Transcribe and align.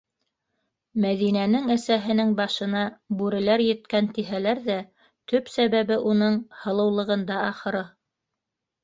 Мәҙинәнең 1.01 1.67
әсәһенең 1.73 2.31
башына 2.39 2.81
бүреләр 3.19 3.63
еткән 3.65 4.09
тиһәләр 4.15 4.63
ҙә, 4.69 4.79
төп 5.33 5.53
сәбәбе 5.57 5.99
уның 6.13 6.39
һылыулығында, 6.63 7.37
ахыры. 7.51 7.85